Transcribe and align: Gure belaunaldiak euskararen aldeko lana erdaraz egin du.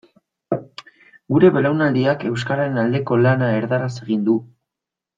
Gure 1.35 1.51
belaunaldiak 1.59 2.27
euskararen 2.31 2.83
aldeko 2.87 3.21
lana 3.27 3.55
erdaraz 3.63 3.95
egin 4.05 4.29
du. 4.31 4.43